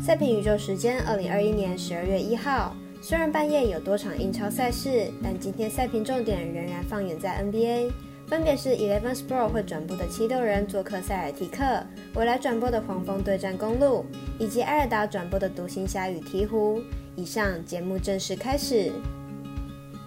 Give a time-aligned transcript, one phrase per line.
[0.00, 2.74] 赛评宇宙时间，二零二一年十二月一号。
[3.02, 7.90] 虽然半夜有多场英超赛事，但今天赛评重点仍然放眼在 NBA，
[8.26, 11.84] 分别是 Eleven Sport 会转播的七六人做客塞尔提克，
[12.14, 14.06] 未来转播的黄蜂对战公路，
[14.38, 16.80] 以及埃尔达转播的独行侠与鹈鹕。
[17.14, 18.90] 以上节目正式开始。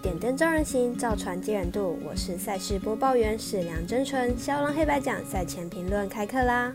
[0.02, 1.96] 点灯照人行，造船接人度。
[2.04, 6.74] 我是赛事播报员史梁真纯，肖狼黑白奖赛前评论开课啦！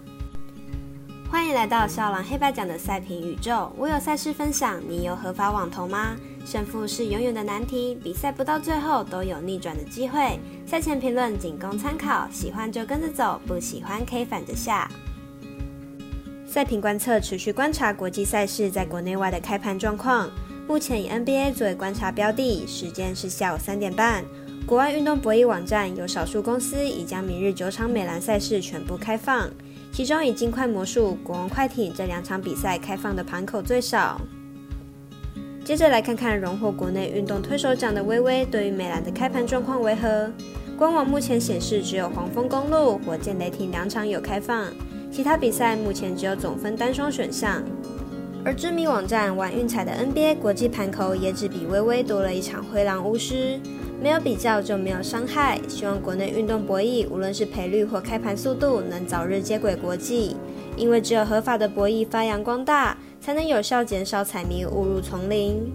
[1.29, 3.69] 欢迎来到肖狼黑白奖的赛评宇宙。
[3.75, 6.15] 我有赛事分享，你有合法网投吗？
[6.45, 10.39] 胜负是永远的难题，比赛不到最后都有逆转的机会。
[10.65, 14.89] 赛前评论仅供参考，喜欢就跟着走，不喜欢可以反着下。
[16.47, 20.29] 赛评观测持续观察国际赛事在国内外的开盘状况。
[20.65, 24.23] 目前以 NBA 作为观察标的，时间是下午三点半。
[24.65, 29.49] 国外运动博弈网站有少数公司已将明日九场美篮赛事全部开放，
[29.97, 34.21] 其中以金块魔术、国王快艇这两场比赛开放的盘口最少。
[35.65, 40.31] 接着来看看荣获国内运动推手奖的微微对于美篮的开盘状况为何？
[40.77, 44.67] 官网目前显示只有黄蜂公路、火箭雷霆两场有开放，
[45.11, 47.63] 其他比赛目前只有总分单双选项。
[48.45, 53.59] 而知名网站玩运彩的 NBA 国际盘口也只比微微多了一场灰狼巫师，
[54.01, 55.59] 没有比较就没有伤害。
[55.67, 60.35] 希望国内运动博弈，无论是赔率或开盘速度，能早日接轨国际，
[60.75, 65.71] 因为只有合法的博弈发扬光大，才能有效减少彩迷误入丛林。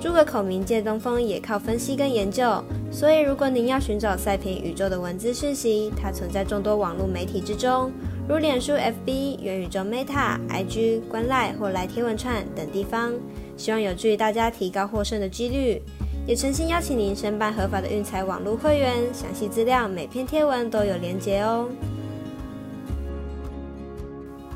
[0.00, 7.90] 诸葛孔明借东风也靠分析跟研究，所以如果您要寻找赛评宇宙的文字讯息，它存在众多网络媒体之中。
[8.28, 13.12] 如脸书、FB、元宇宙、Meta、IG、观赖或来贴文串等地方，
[13.56, 15.80] 希望有助于大家提高获胜的几率。
[16.26, 21.68] 也诚心邀请您申办合法的运彩网络会员，详细资料每篇贴文都有连结哦。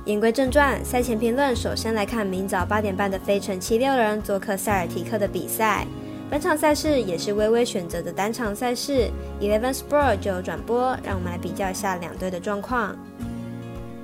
[0.04, 5.86] 言归正传，赛前评论，首先来看明早八点半的飞城七六人做客塞尔提克的比赛。
[6.28, 9.08] 本场赛事也是微微选择的单场赛事
[9.40, 12.96] ，Eleven Sport 就有转播，让我们来比较一下两队的状况。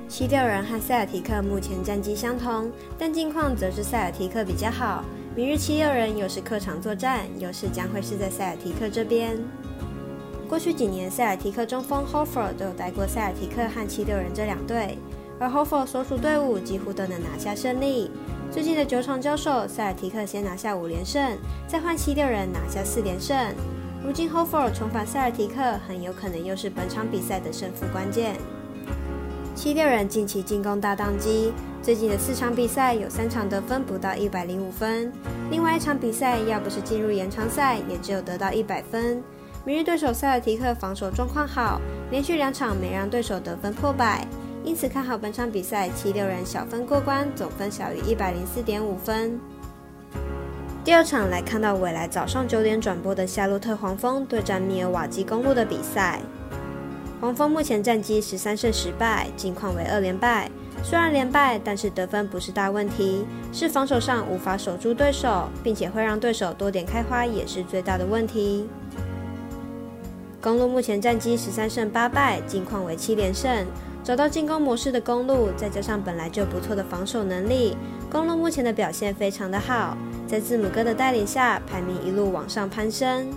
[0.09, 5.05] 七六人和塞尔提克目前战绩相同，但近况则是塞尔提克比较好。
[5.37, 9.37] 明日七六人又是客场作战，优势将会是在塞尔提克这边。
[10.49, 14.97] 过去几年，塞尔提克中锋 Hofer 都有带过塞尔提克和七六人这两队，
[15.39, 18.11] 而 Hofer 所属队伍几乎都能拿下胜利。
[18.51, 21.37] 最近的九场交手，塞尔提克先拿下五连胜，
[21.69, 23.37] 再换七六人拿下四连胜。
[24.03, 28.37] 如今 Hofer 重返塞尔提克，很有可能又是本场比赛的胜负关键。
[29.57, 31.51] 七六人近期进攻大宕机，
[31.83, 35.11] 最近的四场比赛有三场得分不到一百零五分，
[35.51, 39.23] 另外一场比赛要不是进入延长赛，也只有得到一百分。
[39.65, 41.81] 明日对手塞尔提克防守状况好，
[42.11, 44.29] 连续两场没让对手得分破百，
[44.63, 49.41] 因此看好本场比赛七六人小分过关，总分小于一百零四点五分。
[50.85, 56.21] 第二场来看到未来早上九点转播的夏洛特黄蜂对战密尔瓦基公路的比赛。
[57.21, 60.51] 黄蜂目前战绩十三胜十败，近况为二连败。
[60.83, 68.69] 虽然连败，但是得分不是大问题，是防守上无法守住对手，并且会让对手多点开花，也是最大的问题。
[70.43, 73.67] 公路目前战绩十三胜八败，近况为七连胜。
[74.05, 77.77] 找到进攻模式的公路，再加上本来就不错的防守能力，
[78.09, 79.97] 公路目前的表现非常的好。
[80.29, 83.33] 在字母哥的带领下，排名一路往上攀升。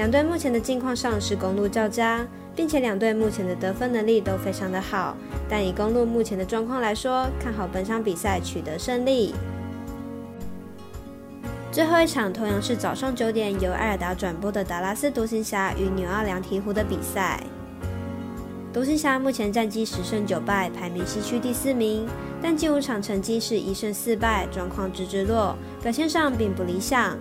[0.00, 5.14] 两队目前的境况上是公路较佳，并且两队目前的得分能力都非常的好。
[5.46, 9.34] 但以公路目前的状况来说，看好本场比赛取得胜利。
[11.70, 17.38] 最后一场同样是早上九点由艾尔达转播的达拉斯独行侠与纽奥良鹈鹕的比赛。
[18.72, 22.08] 独行侠目前战绩十胜九败，排名西区第四名，
[22.40, 27.18] 但近五场成绩是一胜四败，状况直直落，表现上并不理想。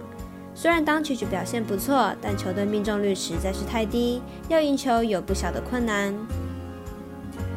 [0.55, 6.13] 虽然当曲曲表现不错，但球队命中率实在是太低，要赢球有不小的困难。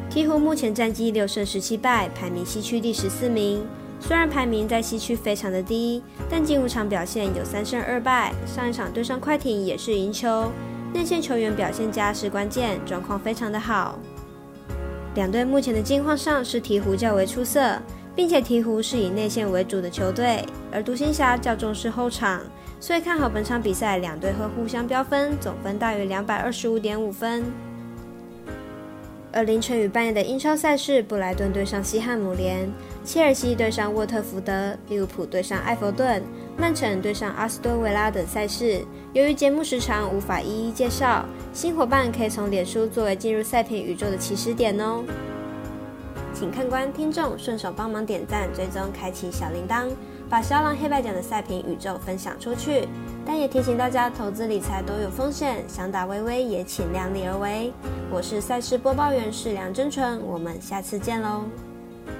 [0.09, 3.65] 鹈鹕目前战绩六胜十七败，排名西区第十四名。
[3.99, 8.33] 虽然排名在西区非常的低，但近五场表现有三胜二败。
[8.45, 10.51] 上一场对上快艇也是赢球，
[10.93, 13.97] 内线球员表现佳是关键，状况非常的好。
[15.15, 17.79] 两队目前的境况上是鹈鹕较为出色，
[18.15, 22.41] 并且鹈鹕是以内线为主的球队，而独行侠较重视后场。
[22.83, 27.45] 所以看好本场比赛，两队会互相飙分，总分大于两百二十五点五分。
[29.31, 32.69] 而凌晨与半夜的英超赛事，布莱顿对上西汉姆联，
[33.05, 36.21] 切尔西对上沃特福德，利物浦对上埃弗顿，
[36.57, 38.81] 曼城对上阿斯顿维拉等赛事。
[39.13, 45.05] 由于节目时长，无法一一介绍，新伙伴可以从脸书作为进入赛品宇宙的起始点哦。
[46.33, 49.87] 请看官、听众顺手帮忙点赞、追踪、开启小铃铛，
[50.33, 52.87] 把肖郎黑白奖的赛评宇宙分享出去。
[53.23, 57.71] 但也提醒大家，投资理财都有风险，想打微微也请量力而为。
[58.09, 61.43] 我是赛事播报员是梁真纯，我们下次见喽。